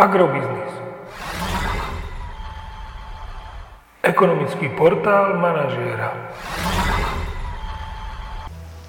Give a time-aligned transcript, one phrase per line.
[0.00, 0.72] Agrobiznis.
[4.00, 6.16] Ekonomický portál manažéra.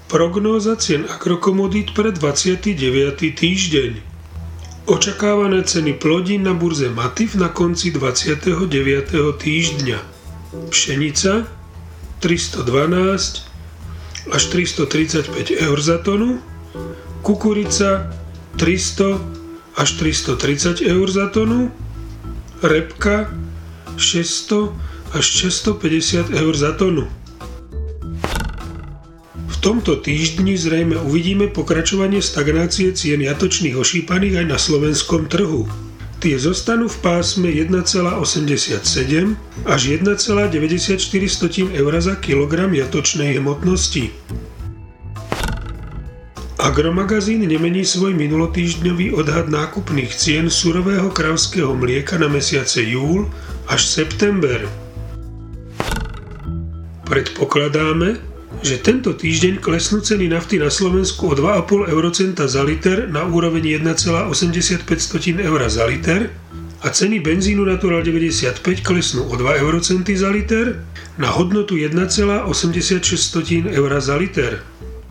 [0.08, 3.36] Prognóza cien agrokomodít pre 29.
[3.36, 3.92] týždeň.
[4.88, 8.72] Očakávané ceny plodín na burze Matif na konci 29.
[9.36, 9.98] týždňa.
[10.72, 11.44] Pšenica
[12.24, 16.40] 312 až 335 eur za tonu,
[17.20, 18.08] kukurica
[18.56, 19.41] 300
[19.76, 21.72] až 330 eur za tonu,
[22.62, 23.32] repka
[23.96, 24.72] 600
[25.12, 27.08] až 650 eur za tonu.
[29.48, 35.70] V tomto týždni zrejme uvidíme pokračovanie stagnácie cien jatočných ošípaných aj na slovenskom trhu.
[36.22, 38.78] Tie zostanú v pásme 1,87
[39.66, 40.54] až 1,94
[41.74, 44.14] eur za kilogram jatočnej hmotnosti.
[46.62, 53.26] Agromagazín nemení svoj minulotýždňový odhad nákupných cien surového kravského mlieka na mesiace júl
[53.66, 54.70] až september.
[57.02, 58.14] Predpokladáme,
[58.62, 63.82] že tento týždeň klesnú ceny nafty na Slovensku o 2,5 eurocenta za liter na úroveň
[63.82, 66.30] 1,85 eur za liter
[66.78, 70.78] a ceny benzínu Natural 95 klesnú o 2 eurocenty za liter
[71.18, 72.46] na hodnotu 1,86
[73.66, 74.62] eur za liter.